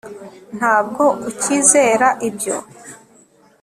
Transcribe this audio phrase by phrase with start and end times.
[0.57, 2.55] ntabwo ucyizera ibyo